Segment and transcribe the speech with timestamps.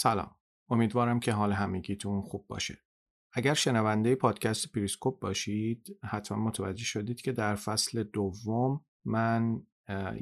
[0.00, 0.34] سلام.
[0.70, 2.78] امیدوارم که حال همگیتون خوب باشه.
[3.32, 9.62] اگر شنونده پادکست پریسکوپ باشید حتما متوجه شدید که در فصل دوم من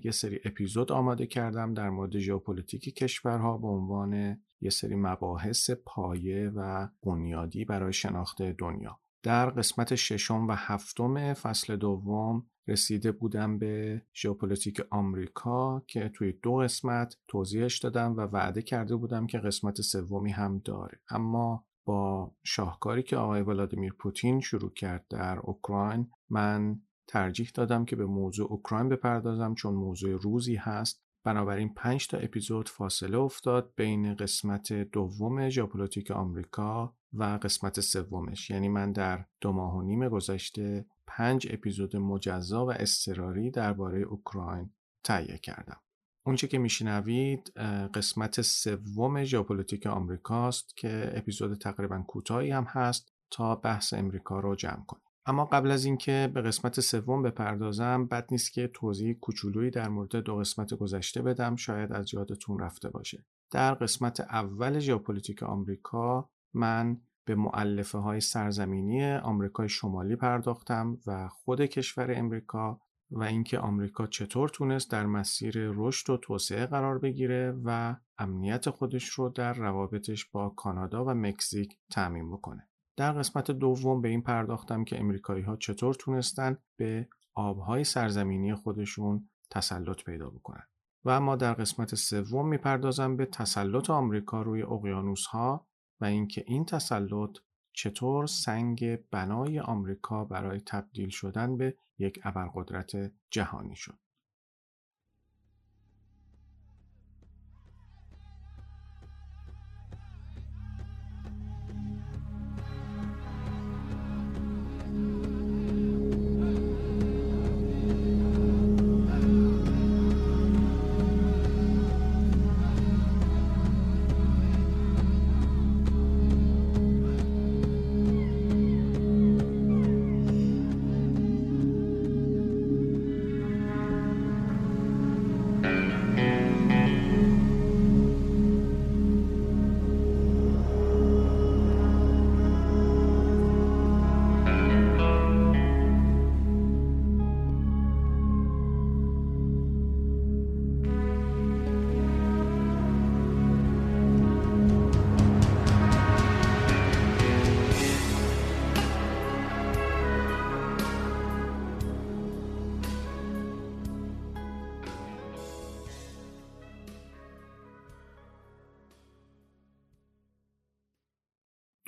[0.05, 6.53] یه سری اپیزود آماده کردم در مورد ژئوپلیتیک کشورها به عنوان یه سری مباحث پایه
[6.57, 9.01] و بنیادی برای شناخت دنیا.
[9.23, 16.57] در قسمت ششم و هفتم فصل دوم رسیده بودم به ژئوپلیتیک آمریکا که توی دو
[16.57, 21.01] قسمت توضیحش دادم و وعده کرده بودم که قسمت سومی هم داره.
[21.11, 27.97] اما با شاهکاری که آقای ولادیمیر پوتین شروع کرد در اوکراین من ترجیح دادم که
[27.97, 31.03] به موضوع اوکراین بپردازم چون موضوع روزی هست.
[31.25, 38.51] بنابراین 5 تا اپیزود فاصله افتاد بین قسمت دوم ژئوپلیتیک آمریکا و قسمت سومش.
[38.51, 44.71] یعنی من در دو ماه و نیم گذشته پنج اپیزود مجزا و اضطراری درباره اوکراین
[45.05, 45.81] تهیه کردم.
[46.27, 47.53] اونچه که میشنوید
[47.95, 54.85] قسمت سوم ژئوپلیتیک آمریکاست که اپیزود تقریبا کوتاهی هم هست تا بحث امریکا رو جمع
[54.87, 55.03] کنیم.
[55.27, 60.17] اما قبل از اینکه به قسمت سوم بپردازم بد نیست که توضیح کوچولویی در مورد
[60.17, 63.25] دو قسمت گذشته بدم شاید از یادتون رفته باشه.
[63.51, 71.61] در قسمت اول ژئوپلیتیک آمریکا من به معلفه های سرزمینی آمریکای شمالی پرداختم و خود
[71.61, 77.97] کشور امریکا و اینکه آمریکا چطور تونست در مسیر رشد و توسعه قرار بگیره و
[78.19, 82.69] امنیت خودش رو در روابطش با کانادا و مکزیک تعمین بکنه.
[82.97, 89.29] در قسمت دوم به این پرداختم که امریکایی ها چطور تونستن به آبهای سرزمینی خودشون
[89.51, 90.65] تسلط پیدا بکنن.
[91.05, 95.67] و اما در قسمت سوم می‌پردازم به تسلط آمریکا روی اقیانوس ها
[96.01, 97.39] و اینکه این تسلط
[97.73, 103.99] چطور سنگ بنای آمریکا برای تبدیل شدن به یک ابرقدرت جهانی شد.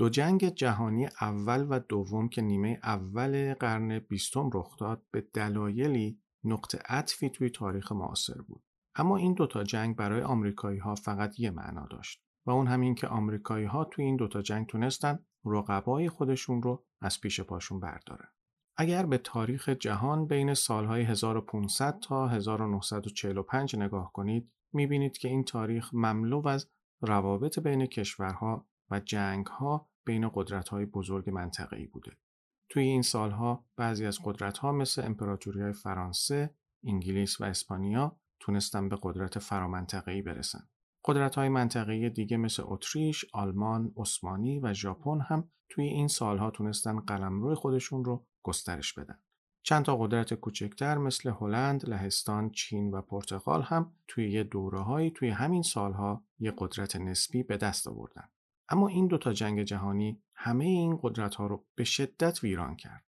[0.08, 6.78] جنگ جهانی اول و دوم که نیمه اول قرن بیستم رخ داد به دلایلی نقطه
[6.88, 8.62] عطفی توی تاریخ معاصر بود.
[8.94, 13.06] اما این دوتا جنگ برای آمریکایی ها فقط یه معنا داشت و اون همین که
[13.06, 18.28] آمریکایی ها توی این دوتا جنگ تونستن رقبای خودشون رو از پیش پاشون بردارن.
[18.76, 25.90] اگر به تاریخ جهان بین سالهای 1500 تا 1945 نگاه کنید می‌بینید که این تاریخ
[25.94, 26.70] مملو از
[27.00, 32.12] روابط بین کشورها و جنگ ها بین قدرت های بزرگ منطقه‌ای بوده.
[32.68, 36.54] توی این سالها بعضی از قدرت ها مثل امپراتوری های فرانسه،
[36.84, 40.68] انگلیس و اسپانیا تونستن به قدرت فرامنطقه‌ای برسن.
[41.04, 47.00] قدرت های منطقه‌ای دیگه مثل اتریش، آلمان، عثمانی و ژاپن هم توی این سالها تونستن
[47.00, 49.18] قلمرو خودشون رو گسترش بدن.
[49.62, 55.28] چند تا قدرت کوچکتر مثل هلند، لهستان، چین و پرتغال هم توی یه دوره توی
[55.28, 58.28] همین سالها یه قدرت نسبی به دست آوردن.
[58.68, 63.04] اما این دوتا جنگ جهانی همه این قدرت ها رو به شدت ویران کرد.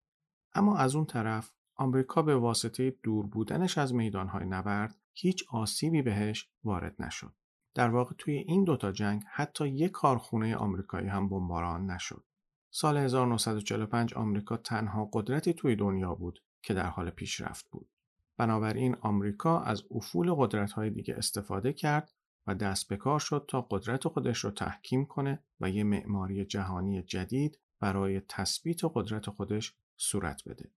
[0.55, 6.49] اما از اون طرف آمریکا به واسطه دور بودنش از میدانهای نبرد هیچ آسیبی بهش
[6.65, 7.33] وارد نشد.
[7.75, 12.25] در واقع توی این دوتا جنگ حتی یک کارخونه آمریکایی هم بمباران نشد.
[12.71, 17.89] سال 1945 آمریکا تنها قدرتی توی دنیا بود که در حال پیشرفت بود.
[18.37, 22.13] بنابراین آمریکا از افول قدرت‌های دیگه استفاده کرد
[22.47, 27.03] و دست به کار شد تا قدرت خودش رو تحکیم کنه و یه معماری جهانی
[27.03, 30.71] جدید برای تثبیت قدرت خودش صورت بده.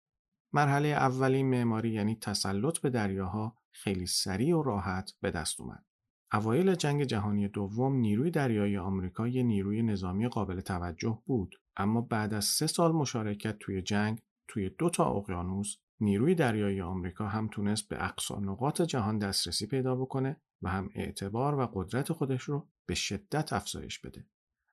[0.54, 5.86] مرحله اولی معماری یعنی تسلط به دریاها خیلی سریع و راحت به دست اومد.
[6.34, 12.34] اوایل جنگ جهانی دوم نیروی دریایی آمریکا یه نیروی نظامی قابل توجه بود اما بعد
[12.34, 17.90] از سه سال مشارکت توی جنگ توی دو تا اقیانوس نیروی دریایی آمریکا هم تونست
[17.90, 22.96] به اقصا نقاط جهان دسترسی پیدا بکنه و هم اعتبار و قدرت خودش رو به
[22.96, 24.26] شدت افزایش بده.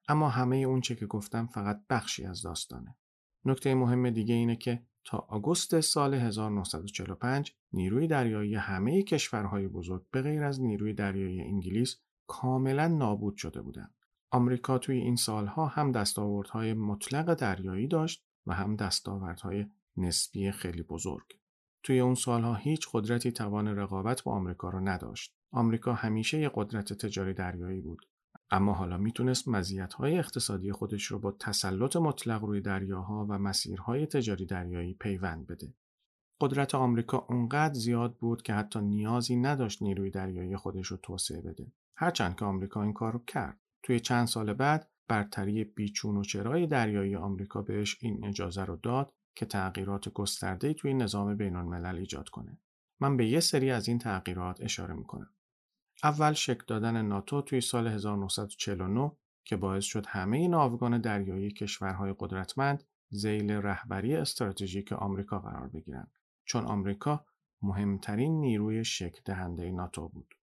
[0.09, 2.97] اما همه اون چه که گفتم فقط بخشی از داستانه.
[3.45, 10.23] نکته مهم دیگه اینه که تا آگوست سال 1945 نیروی دریایی همه کشورهای بزرگ به
[10.23, 11.97] غیر از نیروی دریایی انگلیس
[12.27, 13.95] کاملا نابود شده بودند.
[14.31, 19.67] آمریکا توی این سالها هم دستاوردهای مطلق دریایی داشت و هم دستاوردهای
[19.97, 21.27] نسبی خیلی بزرگ.
[21.83, 25.40] توی اون سالها هیچ قدرتی توان رقابت با آمریکا رو نداشت.
[25.53, 28.07] آمریکا همیشه یه قدرت تجاری دریایی بود.
[28.51, 34.47] اما حالا می‌تونست مزیت‌های اقتصادی خودش رو با تسلط مطلق روی دریاها و مسیرهای تجاری
[34.47, 35.75] دریایی پیوند بده.
[36.41, 41.73] قدرت آمریکا اونقدر زیاد بود که حتی نیازی نداشت نیروی دریایی خودش رو توسعه بده.
[41.97, 43.61] هرچند که آمریکا این کار رو کرد.
[43.83, 49.13] توی چند سال بعد برتری بیچون و چرای دریایی آمریکا بهش این اجازه رو داد
[49.35, 52.59] که تغییرات گسترده توی نظام بین الملل ایجاد کنه.
[53.01, 55.31] من به یه سری از این تغییرات اشاره می‌کنم.
[56.05, 59.13] اول شکل دادن ناتو توی سال 1949
[59.45, 66.13] که باعث شد همه ناوگان دریایی کشورهای قدرتمند زیل رهبری استراتژیک آمریکا قرار بگیرند
[66.45, 67.25] چون آمریکا
[67.63, 70.35] مهمترین نیروی شکل دهنده ناتو بود.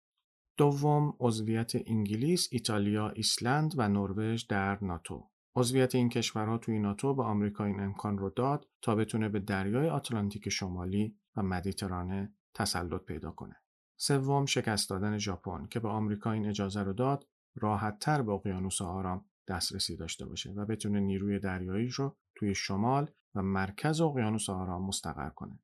[0.57, 5.29] دوم عضویت انگلیس، ایتالیا، ایسلند و نروژ در ناتو.
[5.55, 9.89] عضویت این کشورها توی ناتو به آمریکا این امکان رو داد تا بتونه به دریای
[9.89, 13.55] آتلانتیک شمالی و مدیترانه تسلط پیدا کنه.
[13.97, 19.25] سوم شکست دادن ژاپن که به آمریکا این اجازه رو داد راحتتر به اقیانوس آرام
[19.47, 25.29] دسترسی داشته باشه و بتونه نیروی دریایی رو توی شمال و مرکز اقیانوس آرام مستقر
[25.29, 25.59] کنه.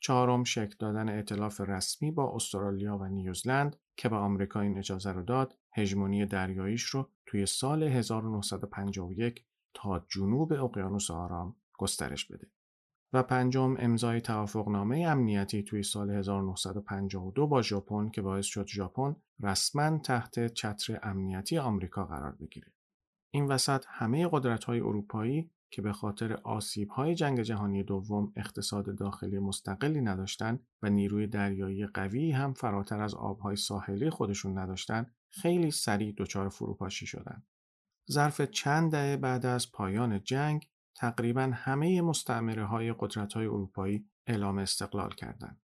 [0.00, 5.22] چهارم شکل دادن ائتلاف رسمی با استرالیا و نیوزلند که به آمریکا این اجازه رو
[5.22, 9.44] داد هژمونی دریاییش رو توی سال 1951
[9.74, 12.50] تا جنوب اقیانوس آرام گسترش بده.
[13.16, 19.98] و پنجم امضای توافقنامه امنیتی توی سال 1952 با ژاپن که باعث شد ژاپن رسما
[19.98, 22.72] تحت چتر امنیتی آمریکا قرار بگیره.
[23.30, 30.00] این وسط همه قدرت‌های اروپایی که به خاطر آسیب‌های جنگ جهانی دوم اقتصاد داخلی مستقلی
[30.00, 36.48] نداشتند و نیروی دریایی قوی هم فراتر از آبهای ساحلی خودشون نداشتند، خیلی سریع دچار
[36.48, 37.46] فروپاشی شدند.
[38.10, 44.58] ظرف چند دهه بعد از پایان جنگ تقریبا همه مستعمره های قدرت های اروپایی اعلام
[44.58, 45.60] استقلال کردند.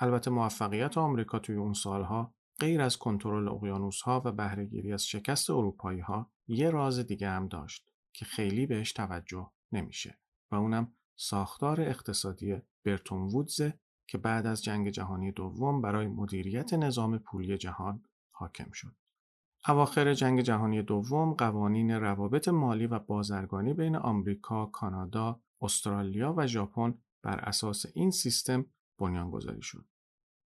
[0.00, 5.50] البته موفقیت آمریکا توی اون سالها غیر از کنترل اقیانوس ها و بهرهگیری از شکست
[5.50, 10.18] اروپایی ها یه راز دیگه هم داشت که خیلی بهش توجه نمیشه
[10.50, 13.60] و اونم ساختار اقتصادی برتون وودز
[14.06, 19.01] که بعد از جنگ جهانی دوم برای مدیریت نظام پولی جهان حاکم شد.
[19.68, 26.94] اواخر جنگ جهانی دوم قوانین روابط مالی و بازرگانی بین آمریکا، کانادا، استرالیا و ژاپن
[27.22, 28.66] بر اساس این سیستم
[28.98, 29.84] بنیانگذاری شد.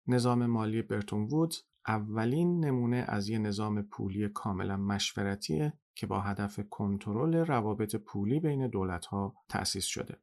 [0.07, 6.61] نظام مالی برتون وودز اولین نمونه از یک نظام پولی کاملا مشورتیه که با هدف
[6.71, 10.21] کنترل روابط پولی بین دولت‌ها تأسیس شده.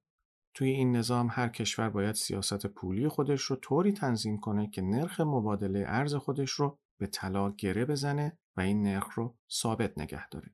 [0.54, 5.22] توی این نظام هر کشور باید سیاست پولی خودش رو طوری تنظیم کنه که نرخ
[5.22, 10.52] مبادله ارز خودش رو به طلا گره بزنه و این نرخ رو ثابت نگه داره.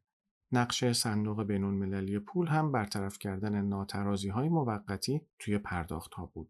[0.51, 6.49] نقش صندوق بینون مللی پول هم برطرف کردن ناترازی های موقتی توی پرداخت ها بود.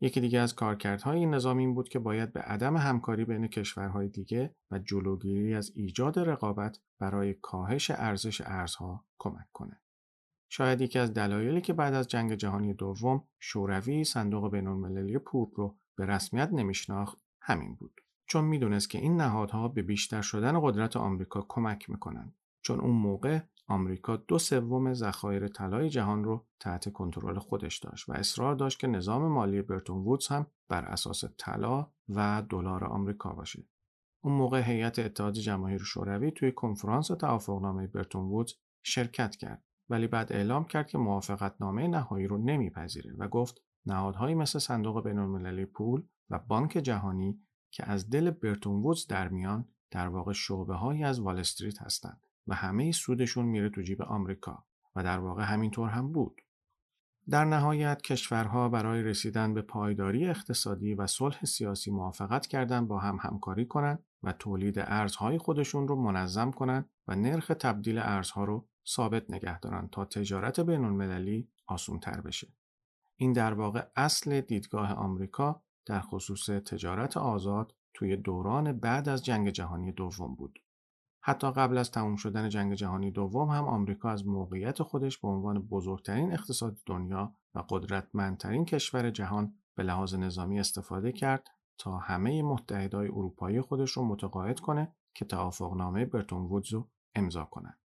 [0.00, 4.08] یکی دیگه از کارکردهای این نظام این بود که باید به عدم همکاری بین کشورهای
[4.08, 9.80] دیگه و جلوگیری از ایجاد رقابت برای کاهش ارزش ارزها کمک کنه.
[10.50, 15.78] شاید یکی از دلایلی که بعد از جنگ جهانی دوم شوروی صندوق بین‌المللی پول رو
[15.96, 18.00] به رسمیت نمیشناخت همین بود.
[18.28, 23.40] چون می‌دونست که این نهادها به بیشتر شدن قدرت آمریکا کمک می‌کنند چون اون موقع
[23.66, 28.86] آمریکا دو سوم ذخایر طلای جهان رو تحت کنترل خودش داشت و اصرار داشت که
[28.86, 33.66] نظام مالی برتون وودز هم بر اساس طلا و دلار آمریکا باشه.
[34.24, 40.32] اون موقع هیئت اتحاد جماهیر شوروی توی کنفرانس توافقنامه برتون وودز شرکت کرد ولی بعد
[40.32, 46.38] اعلام کرد که موافقتنامه نهایی رو نمیپذیره و گفت نهادهایی مثل صندوق بین‌المللی پول و
[46.38, 47.40] بانک جهانی
[47.70, 52.20] که از دل برتون وودز در میان در واقع شعبه هایی از وال استریت هستند
[52.46, 54.64] و همه سودشون میره تو جیب آمریکا
[54.96, 56.40] و در واقع همینطور هم بود.
[57.30, 63.18] در نهایت کشورها برای رسیدن به پایداری اقتصادی و صلح سیاسی موافقت کردند با هم
[63.20, 69.30] همکاری کنند و تولید ارزهای خودشون رو منظم کنند و نرخ تبدیل ارزها رو ثابت
[69.30, 72.48] نگه دارن تا تجارت بین المللی آسون تر بشه.
[73.16, 79.50] این در واقع اصل دیدگاه آمریکا در خصوص تجارت آزاد توی دوران بعد از جنگ
[79.50, 80.58] جهانی دوم بود.
[81.20, 85.62] حتی قبل از تموم شدن جنگ جهانی دوم هم آمریکا از موقعیت خودش به عنوان
[85.62, 93.08] بزرگترین اقتصاد دنیا و قدرتمندترین کشور جهان به لحاظ نظامی استفاده کرد تا همه متحدای
[93.08, 97.78] اروپایی خودش رو متقاعد کنه که توافقنامه برتون وودز رو امضا کنند.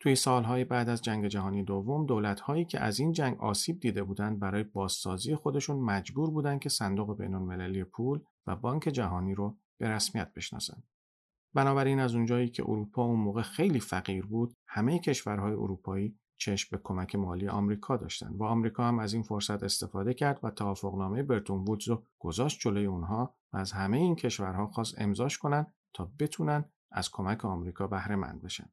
[0.00, 4.40] توی سالهای بعد از جنگ جهانی دوم دولتهایی که از این جنگ آسیب دیده بودند
[4.40, 10.32] برای بازسازی خودشون مجبور بودند که صندوق بین‌المللی پول و بانک جهانی رو به رسمیت
[10.34, 10.88] بشناسند.
[11.54, 16.82] بنابراین از اونجایی که اروپا اون موقع خیلی فقیر بود، همه کشورهای اروپایی چشم به
[16.84, 21.64] کمک مالی آمریکا داشتند و آمریکا هم از این فرصت استفاده کرد و توافقنامه برتون
[21.64, 26.64] وودز رو گذاشت جلوی اونها و از همه این کشورها خواست امضاش کنند تا بتونن
[26.92, 28.70] از کمک آمریکا بهره مند بشن.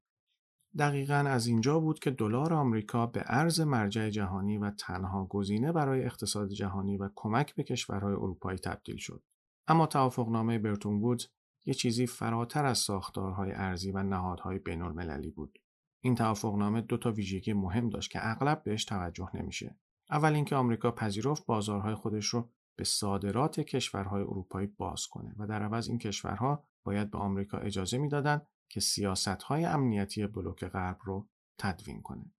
[0.77, 6.05] دقیقا از اینجا بود که دلار آمریکا به ارز مرجع جهانی و تنها گزینه برای
[6.05, 9.23] اقتصاد جهانی و کمک به کشورهای اروپایی تبدیل شد.
[9.67, 11.27] اما توافقنامه برتون وودز
[11.65, 15.59] یه چیزی فراتر از ساختارهای ارزی و نهادهای بین المللی بود.
[16.01, 19.75] این توافقنامه دو تا ویژگی مهم داشت که اغلب بهش توجه نمیشه.
[20.11, 25.63] اول اینکه آمریکا پذیرفت بازارهای خودش رو به صادرات کشورهای اروپایی باز کنه و در
[25.63, 31.27] عوض این کشورها باید به آمریکا اجازه می‌دادند که سیاستهای امنیتی بلوک غرب رو
[31.57, 32.31] تدوین کنه.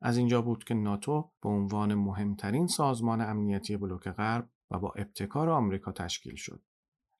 [0.00, 5.50] از اینجا بود که ناتو به عنوان مهمترین سازمان امنیتی بلوک غرب و با ابتکار
[5.50, 6.62] آمریکا تشکیل شد.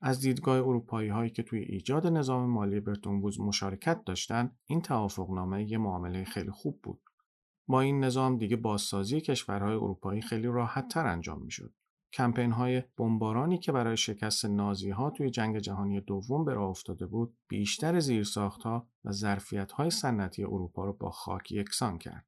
[0.01, 5.79] از دیدگاه اروپایی هایی که توی ایجاد نظام مالی برتون مشارکت داشتند این توافقنامه یه
[5.79, 7.01] معامله خیلی خوب بود
[7.69, 11.75] با این نظام دیگه بازسازی کشورهای اروپایی خیلی راحت تر انجام می‌شد
[12.13, 17.07] کمپین های بمبارانی که برای شکست نازی ها توی جنگ جهانی دوم به راه افتاده
[17.07, 22.27] بود بیشتر زیرساخت ها و ظرفیت های صنعتی اروپا رو با خاک یکسان کرد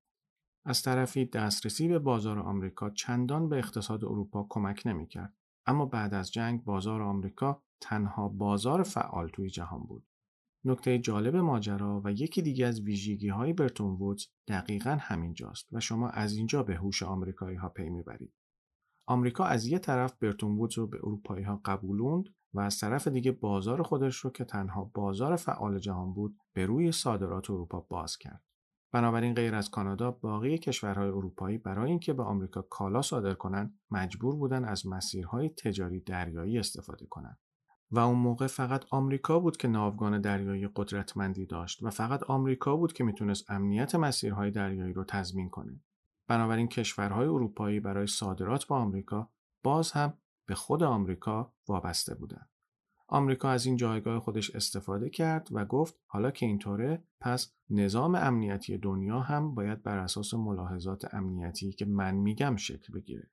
[0.66, 5.34] از طرفی دسترسی به بازار آمریکا چندان به اقتصاد اروپا کمک نمی‌کرد
[5.66, 10.06] اما بعد از جنگ بازار آمریکا تنها بازار فعال توی جهان بود.
[10.64, 16.08] نکته جالب ماجرا و یکی دیگه از ویژگی های برتون وودز دقیقا همینجاست و شما
[16.08, 18.32] از اینجا به هوش آمریکایی ها پی می‌برید.
[19.06, 23.32] آمریکا از یه طرف برتون وودز رو به اروپایی ها قبولوند و از طرف دیگه
[23.32, 28.42] بازار خودش رو که تنها بازار فعال جهان بود به روی صادرات اروپا باز کرد.
[28.92, 34.36] بنابراین غیر از کانادا باقی کشورهای اروپایی برای اینکه به آمریکا کالا صادر کنند مجبور
[34.36, 37.38] بودن از مسیرهای تجاری دریایی استفاده کنند
[37.90, 42.92] و اون موقع فقط آمریکا بود که ناوگان دریایی قدرتمندی داشت و فقط آمریکا بود
[42.92, 45.80] که می‌تونست امنیت مسیرهای دریایی رو تضمین کنه
[46.26, 49.30] بنابراین کشورهای اروپایی برای صادرات با آمریکا
[49.62, 52.50] باز هم به خود آمریکا وابسته بودند
[53.08, 58.78] آمریکا از این جایگاه خودش استفاده کرد و گفت حالا که اینطوره پس نظام امنیتی
[58.78, 63.30] دنیا هم باید بر اساس ملاحظات امنیتی که من میگم شکل بگیره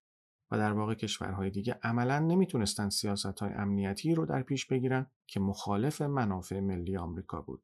[0.52, 5.40] و در واقع کشورهای دیگه عملا نمی‌تونستن سیاست های امنیتی رو در پیش بگیرن که
[5.40, 7.64] مخالف منافع ملی آمریکا بود.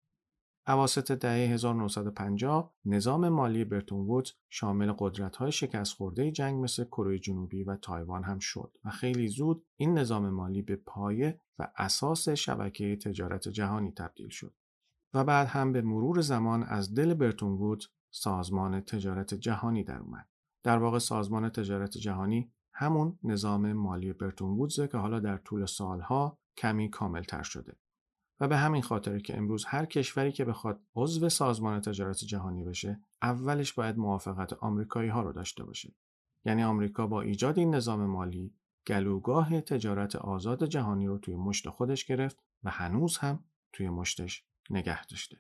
[0.67, 7.63] اواسط دهه 1950 نظام مالی برتون وودز شامل قدرت‌های شکست خورده جنگ مثل کره جنوبی
[7.63, 12.95] و تایوان هم شد و خیلی زود این نظام مالی به پایه و اساس شبکه
[12.95, 14.53] تجارت جهانی تبدیل شد
[15.13, 20.27] و بعد هم به مرور زمان از دل برتون وودز سازمان تجارت جهانی در اومد.
[20.63, 26.39] در واقع سازمان تجارت جهانی همون نظام مالی برتون وودزه که حالا در طول سالها
[26.57, 27.77] کمی کاملتر شده.
[28.39, 32.99] و به همین خاطر که امروز هر کشوری که بخواد عضو سازمان تجارت جهانی بشه
[33.21, 35.93] اولش باید موافقت آمریکایی ها رو داشته باشه.
[36.45, 38.53] یعنی آمریکا با ایجاد این نظام مالی
[38.87, 45.05] گلوگاه تجارت آزاد جهانی رو توی مشت خودش گرفت و هنوز هم توی مشتش نگه
[45.05, 45.37] داشته.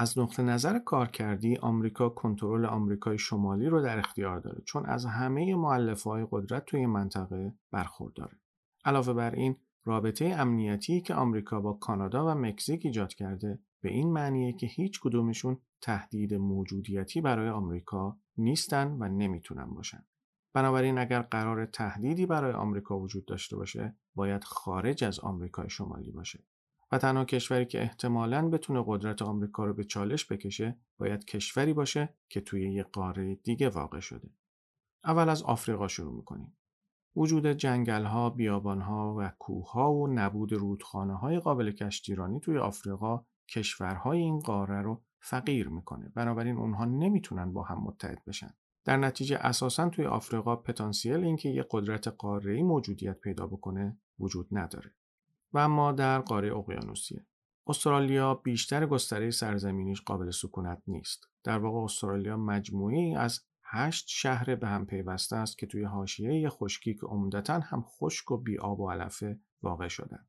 [0.00, 5.56] از نقطه نظر کارکردی آمریکا کنترل آمریکای شمالی رو در اختیار داره چون از همه
[6.04, 8.38] های قدرت توی منطقه برخورداره.
[8.84, 14.12] علاوه بر این رابطه امنیتی که آمریکا با کانادا و مکزیک ایجاد کرده به این
[14.12, 20.06] معنیه که هیچ کدومشون تهدید موجودیتی برای آمریکا نیستن و نمی‌تونن باشن.
[20.54, 26.44] بنابراین اگر قرار تهدیدی برای آمریکا وجود داشته باشه باید خارج از آمریکای شمالی باشه
[26.92, 32.14] و تنها کشوری که احتمالاً بتونه قدرت آمریکا رو به چالش بکشه باید کشوری باشه
[32.28, 34.30] که توی یک قاره دیگه واقع شده.
[35.04, 36.56] اول از آفریقا شروع می‌کنیم.
[37.16, 42.58] وجود جنگل ها، بیابان ها و کوه ها و نبود رودخانه های قابل کشتیرانی توی
[42.58, 46.12] آفریقا کشورهای این قاره رو فقیر می‌کنه.
[46.14, 48.50] بنابراین اونها نمی‌تونن با هم متحد بشن.
[48.84, 54.94] در نتیجه اساسا توی آفریقا پتانسیل اینکه یک قدرت قاره‌ای موجودیت پیدا بکنه وجود نداره.
[55.52, 57.26] و اما در قاره اقیانوسیه
[57.66, 64.68] استرالیا بیشتر گستره سرزمینیش قابل سکونت نیست در واقع استرالیا مجموعی از هشت شهر به
[64.68, 68.90] هم پیوسته است که توی حاشیه خشکی که عمدتا هم خشک و بی آب و
[68.90, 70.28] علفه واقع شدن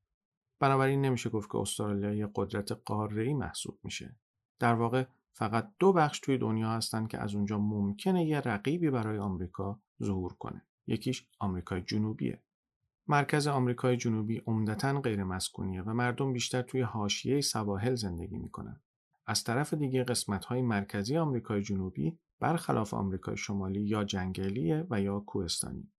[0.59, 4.15] بنابراین نمیشه گفت که استرالیا یک قدرت قاره‌ای محسوب میشه
[4.59, 9.17] در واقع فقط دو بخش توی دنیا هستن که از اونجا ممکنه یه رقیبی برای
[9.17, 10.65] آمریکا ظهور کنه.
[10.87, 12.43] یکیش آمریکای جنوبیه.
[13.11, 18.81] مرکز آمریکای جنوبی عمدتا غیر مسکونیه و مردم بیشتر توی حاشیه سواحل زندگی می‌کنن.
[19.27, 25.19] از طرف دیگه قسمت های مرکزی آمریکای جنوبی برخلاف آمریکای شمالی یا جنگلیه و یا
[25.19, 25.91] کوهستانی.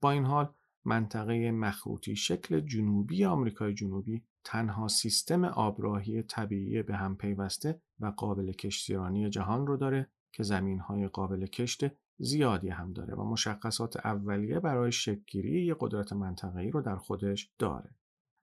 [0.00, 0.54] با این حال
[0.84, 8.52] منطقه مخروطی شکل جنوبی آمریکای جنوبی تنها سیستم آبراهی طبیعی به هم پیوسته و قابل
[8.52, 14.60] کشتیرانی جهان رو داره که زمین های قابل کشت زیادی هم داره و مشخصات اولیه
[14.60, 17.90] برای شکلگیری یک قدرت منطقه‌ای رو در خودش داره.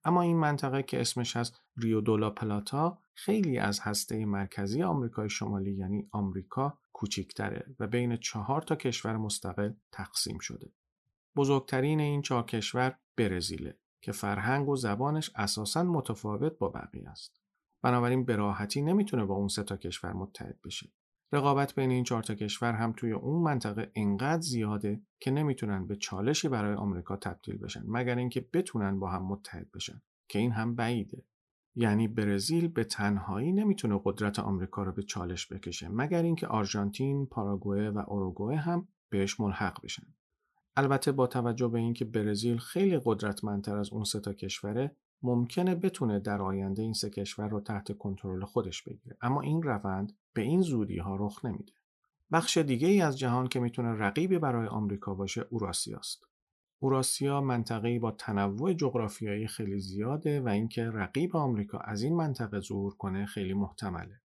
[0.03, 5.71] اما این منطقه که اسمش از ریو دولا پلاتا خیلی از هسته مرکزی آمریکای شمالی
[5.71, 10.73] یعنی آمریکا کوچیکتره و بین چهار تا کشور مستقل تقسیم شده.
[11.35, 17.41] بزرگترین این چهار کشور برزیله که فرهنگ و زبانش اساساً متفاوت با بقیه است.
[17.83, 20.93] بنابراین به راحتی نمی‌تونه با اون سه تا کشور متحد بشه.
[21.33, 25.95] رقابت بین این چهار تا کشور هم توی اون منطقه انقدر زیاده که نمی‌تونن به
[25.95, 30.75] چالشی برای آمریکا تبدیل بشن مگر اینکه بتونن با هم متحد بشن که این هم
[30.75, 31.25] بعیده.
[31.75, 37.89] یعنی برزیل به تنهایی نمی‌تونه قدرت آمریکا رو به چالش بکشه مگر اینکه آرژانتین، پاراگوئه
[37.89, 40.03] و اوروگوئه هم بهش ملحق بشن.
[40.75, 46.19] البته با توجه به اینکه برزیل خیلی قدرتمندتر از اون سه تا کشوره ممکنه بتونه
[46.19, 49.17] در آینده این سه کشور رو تحت کنترل خودش بگیره.
[49.21, 51.73] اما این روند به این زودی ها رخ نمیده.
[52.31, 56.23] بخش دیگه ای از جهان که می‌تونه رقیبی برای آمریکا باشه اوراسیا است
[56.79, 62.95] اوراسیا منطقه‌ای با تنوع جغرافیایی خیلی زیاده و اینکه رقیب آمریکا از این منطقه ظهور
[62.95, 64.21] کنه خیلی محتمله.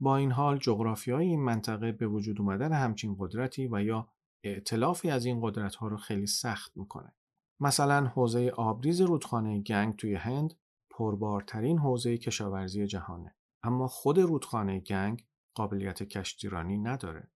[0.00, 4.08] با این حال جغرافیای این منطقه به وجود اومدن همچین قدرتی و یا
[4.44, 7.12] ائتلافی از این قدرت ها رو خیلی سخت می‌کنه.
[7.62, 10.54] مثلا حوزه آبریز رودخانه گنگ توی هند
[10.90, 13.36] پربارترین حوزه کشاورزی جهانه.
[13.62, 17.30] اما خود رودخانه گنگ قابلیت کشتیرانی نداره.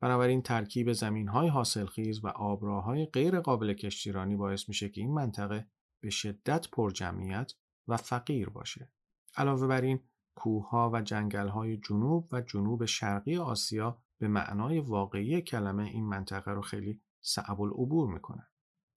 [0.00, 5.66] بنابراین ترکیب زمین های حاصلخیز و آبراهای غیر قابل کشتیرانی باعث میشه که این منطقه
[6.02, 7.52] به شدت پر جمعیت
[7.88, 8.92] و فقیر باشه.
[9.36, 10.00] علاوه بر این
[10.36, 16.50] کوهها و جنگل های جنوب و جنوب شرقی آسیا به معنای واقعی کلمه این منطقه
[16.50, 18.46] رو خیلی صعب العبور می‌کنن.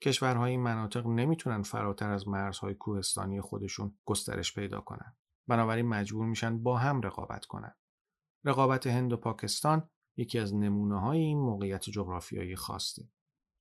[0.01, 5.15] کشورهای این مناطق نمی‌تونن فراتر از مرزهای کوهستانی خودشون گسترش پیدا کنن.
[5.47, 7.75] بنابراین مجبور میشن با هم رقابت کنن.
[8.45, 13.09] رقابت هند و پاکستان یکی از نمونه های این موقعیت جغرافیایی خاصه.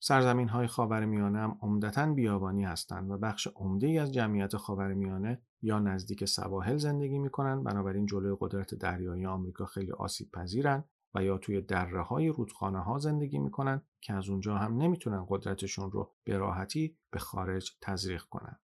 [0.03, 5.79] سرزمین های خاورمیانه هم عمدتا بیابانی هستند و بخش عمده ای از جمعیت خاورمیانه یا
[5.79, 11.61] نزدیک سواحل زندگی می‌کنن بنابراین جلوی قدرت دریایی آمریکا خیلی آسیب پذیرن و یا توی
[11.61, 16.97] دره های رودخانه ها زندگی می‌کنن که از اونجا هم نمی‌تونن قدرتشون رو به راحتی
[17.11, 18.61] به خارج تزریق کنن.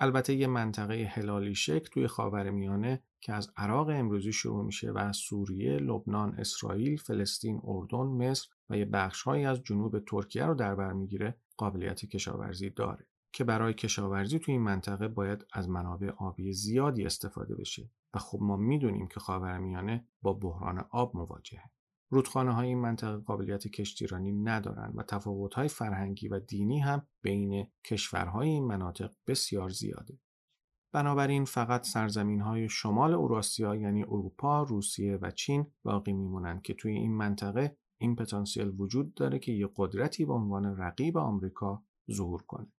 [0.00, 5.16] البته یه منطقه هلالی شکل توی خاورمیانه که از عراق امروزی شروع میشه و از
[5.16, 10.92] سوریه، لبنان، اسرائیل، فلسطین، اردن، مصر و یه بخشهایی از جنوب ترکیه رو در بر
[10.92, 17.06] می‌گیره قابلیت کشاورزی داره که برای کشاورزی توی این منطقه باید از منابع آبی زیادی
[17.06, 21.70] استفاده بشه و خب ما می‌دونیم که خاورمیانه با بحران آب مواجهه
[22.12, 27.66] رودخانه های این منطقه قابلیت کشتیرانی ندارند و تفاوت های فرهنگی و دینی هم بین
[27.84, 30.18] کشورهای این مناطق بسیار زیاده.
[30.92, 36.92] بنابراین فقط سرزمین های شمال اوراسیا یعنی اروپا، روسیه و چین باقی میمونند که توی
[36.92, 42.72] این منطقه این پتانسیل وجود داره که یه قدرتی به عنوان رقیب آمریکا ظهور کنه.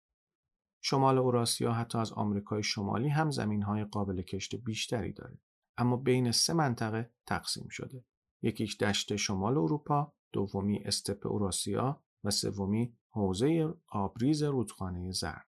[0.84, 5.38] شمال اوراسیا حتی از آمریکای شمالی هم زمین های قابل کشت بیشتری داره.
[5.78, 8.04] اما بین سه منطقه تقسیم شده.
[8.42, 15.48] یکیش دشت شمال اروپا، دومی استپ اوراسیا و سومی حوزه آبریز رودخانه زرد.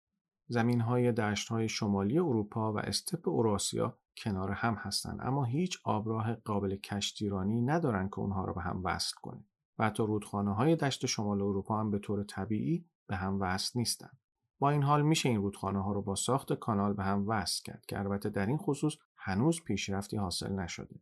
[0.49, 6.35] زمین های دشت های شمالی اروپا و استپ اوراسیا کنار هم هستند اما هیچ آبراه
[6.35, 9.45] قابل کشتیرانی ندارند که اونها را به هم وصل کنه
[9.79, 14.19] و حتی رودخانه های دشت شمال اروپا هم به طور طبیعی به هم وصل نیستند.
[14.59, 17.87] با این حال میشه این رودخانه ها رو با ساخت کانال به هم وصل کرد
[17.87, 21.01] که البته در این خصوص هنوز پیشرفتی حاصل نشده.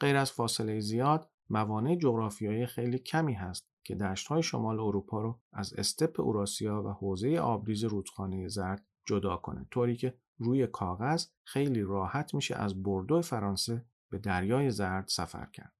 [0.00, 5.74] غیر از فاصله زیاد موانع جغرافیایی خیلی کمی هست که های شمال اروپا رو از
[5.74, 12.34] استپ اوراسیا و حوزه آبریز رودخانه زرد جدا کنه طوری که روی کاغذ خیلی راحت
[12.34, 15.79] میشه از بردو فرانسه به دریای زرد سفر کرد.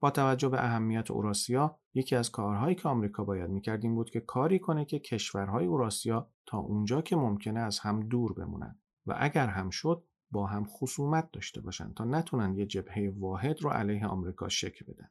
[0.00, 4.20] با توجه به اهمیت اوراسیا یکی از کارهایی که آمریکا باید می‌کرد این بود که
[4.20, 9.46] کاری کنه که کشورهای اوراسیا تا اونجا که ممکنه از هم دور بمونن و اگر
[9.46, 14.48] هم شد با هم خصومت داشته باشند تا نتونن یه جبهه واحد رو علیه آمریکا
[14.48, 15.10] شکل بدن.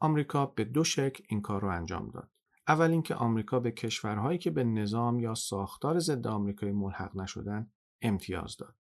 [0.00, 2.30] آمریکا به دو شکل این کار رو انجام داد.
[2.68, 7.70] اول اینکه آمریکا به کشورهایی که به نظام یا ساختار ضد آمریکایی ملحق نشدن
[8.02, 8.76] امتیاز داد.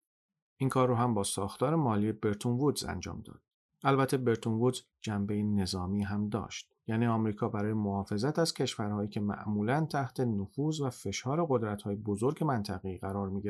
[0.58, 3.42] این کار رو هم با ساختار مالی برتون وودز انجام داد.
[3.84, 6.74] البته برتون وودز جنبه نظامی هم داشت.
[6.88, 12.98] یعنی آمریکا برای محافظت از کشورهایی که معمولا تحت نفوذ و فشار قدرت‌های بزرگ منطقی
[12.98, 13.42] قرار می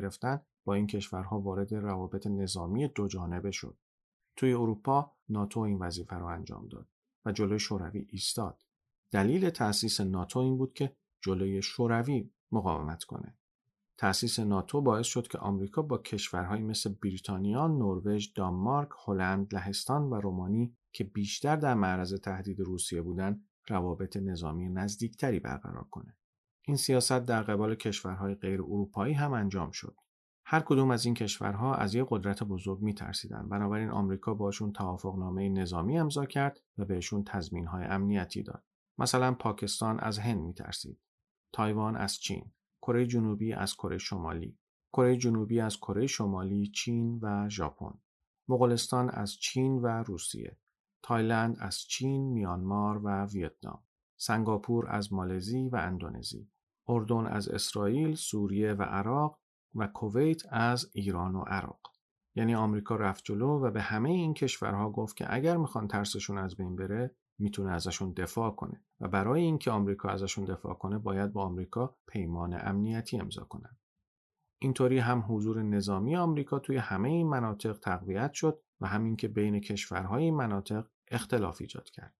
[0.65, 3.77] با این کشورها وارد روابط نظامی دو جانبه شد.
[4.35, 6.87] توی اروپا ناتو این وظیفه را انجام داد
[7.25, 8.63] و جلوی شوروی ایستاد.
[9.11, 13.37] دلیل تأسیس ناتو این بود که جلوی شوروی مقاومت کنه.
[13.97, 20.15] تأسیس ناتو باعث شد که آمریکا با کشورهایی مثل بریتانیا، نروژ، دانمارک، هلند، لهستان و
[20.15, 26.17] رومانی که بیشتر در معرض تهدید روسیه بودند، روابط نظامی نزدیکتری برقرار کنه.
[26.61, 29.95] این سیاست در قبال کشورهای غیر اروپایی هم انجام شد.
[30.45, 35.99] هر کدوم از این کشورها از یک قدرت بزرگ میترسیدند بنابراین آمریکا باشون توافقنامه نظامی
[35.99, 38.63] امضا کرد و بهشون تضمینهای امنیتی داد
[38.97, 40.99] مثلا پاکستان از هند میترسید
[41.53, 42.51] تایوان از چین
[42.83, 44.57] کره جنوبی از کره شمالی.
[44.93, 47.93] کره جنوبی از کره شمالی چین و ژاپن.
[48.47, 50.57] مغولستان از چین و روسیه.
[51.03, 53.83] تایلند از چین میانمار و ویتنام.
[54.17, 56.51] سنگاپور از مالزی و اندونزی.
[56.87, 59.39] اردن از اسرائیل سوریه و عراق
[59.75, 61.81] و کویت از ایران و عراق.
[62.35, 66.55] یعنی آمریکا رفت جلو و به همه این کشورها گفت که اگر می‌خوان ترسشون از
[66.55, 71.43] بین بره می‌تونه ازشون دفاع کنه و برای اینکه آمریکا ازشون دفاع کنه باید با
[71.43, 73.77] آمریکا پیمان امنیتی امضا کنن.
[74.59, 79.59] اینطوری هم حضور نظامی آمریکا توی همه این مناطق تقویت شد و همین که بین
[79.59, 82.15] کشورهای این مناطق اختلاف ایجاد کرد.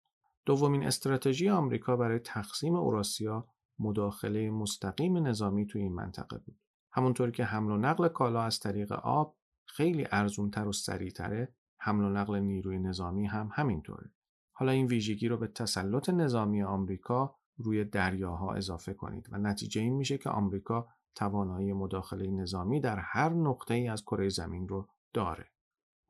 [0.46, 3.48] دومین استراتژی آمریکا برای تقسیم اوراسیا
[3.80, 6.60] مداخله مستقیم نظامی توی این منطقه بود.
[6.92, 12.10] همونطوری که حمل و نقل کالا از طریق آب خیلی ارزونتر و سریعتره حمل و
[12.10, 14.12] نقل نیروی نظامی هم همینطوره.
[14.54, 19.94] حالا این ویژگی رو به تسلط نظامی آمریکا روی دریاها اضافه کنید و نتیجه این
[19.94, 25.46] میشه که آمریکا توانایی مداخله نظامی در هر نقطه ای از کره زمین رو داره.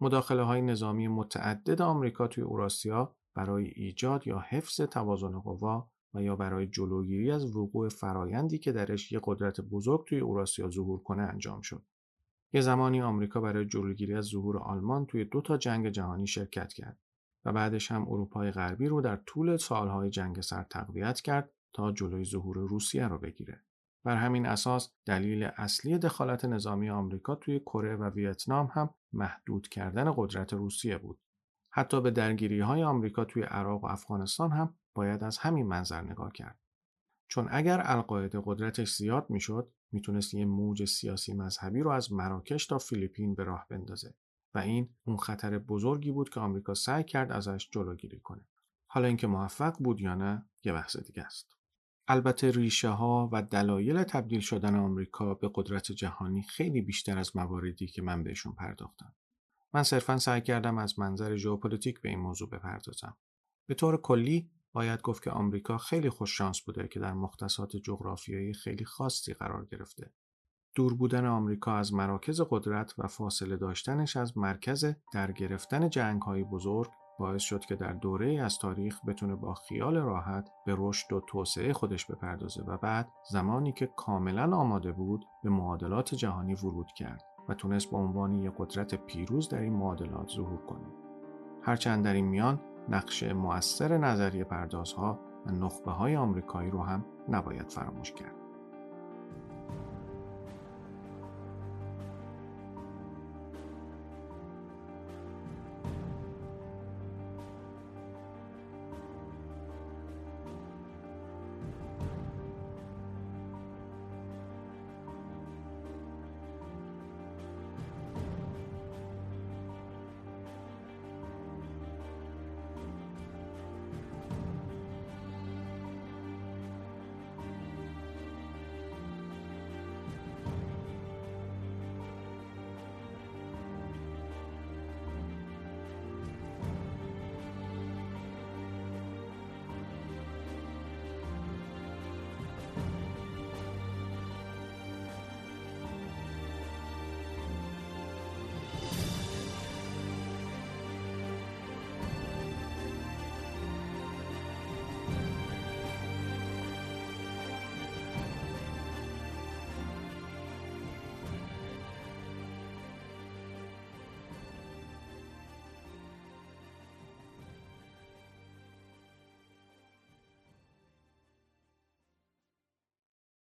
[0.01, 6.35] مداخله های نظامی متعدد آمریکا توی اوراسیا برای ایجاد یا حفظ توازن قوا و یا
[6.35, 11.61] برای جلوگیری از وقوع فرایندی که درش یک قدرت بزرگ توی اوراسیا ظهور کنه انجام
[11.61, 11.83] شد.
[12.53, 16.99] یه زمانی آمریکا برای جلوگیری از ظهور آلمان توی دو تا جنگ جهانی شرکت کرد
[17.45, 22.25] و بعدش هم اروپای غربی رو در طول سالهای جنگ سر تقویت کرد تا جلوی
[22.25, 23.63] ظهور روسیه رو بگیره.
[24.03, 30.13] بر همین اساس دلیل اصلی دخالت نظامی آمریکا توی کره و ویتنام هم محدود کردن
[30.15, 31.19] قدرت روسیه بود.
[31.73, 36.31] حتی به درگیری های آمریکا توی عراق و افغانستان هم باید از همین منظر نگاه
[36.31, 36.59] کرد.
[37.27, 42.77] چون اگر القاعده قدرتش زیاد می‌شد می‌تونست یه موج سیاسی مذهبی رو از مراکش تا
[42.77, 44.13] فیلیپین به راه بندازه
[44.55, 48.45] و این اون خطر بزرگی بود که آمریکا سعی کرد ازش جلوگیری کنه.
[48.87, 51.57] حالا اینکه موفق بود یا نه یه بحث دیگه است.
[52.07, 57.87] البته ریشه ها و دلایل تبدیل شدن آمریکا به قدرت جهانی خیلی بیشتر از مواردی
[57.87, 59.15] که من بهشون پرداختم.
[59.73, 63.17] من صرفا سعی کردم از منظر ژئوپلیتیک به این موضوع بپردازم.
[63.67, 68.53] به طور کلی باید گفت که آمریکا خیلی خوش شانس بوده که در مختصات جغرافیایی
[68.53, 70.13] خیلی خاصی قرار گرفته.
[70.75, 76.43] دور بودن آمریکا از مراکز قدرت و فاصله داشتنش از مرکز در گرفتن جنگ های
[76.43, 81.21] بزرگ باعث شد که در دوره از تاریخ بتونه با خیال راحت به رشد و
[81.27, 87.23] توسعه خودش بپردازه و بعد زمانی که کاملا آماده بود به معادلات جهانی ورود کرد
[87.49, 90.87] و تونست به عنوان یک قدرت پیروز در این معادلات ظهور کنه.
[91.61, 97.69] هرچند در این میان نقش مؤثر نظریه پردازها و نخبه های آمریکایی رو هم نباید
[97.69, 98.42] فراموش کرد.